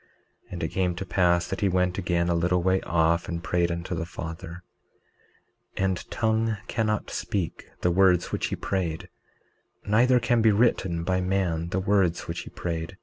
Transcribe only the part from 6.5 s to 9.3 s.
cannot speak the words which he prayed,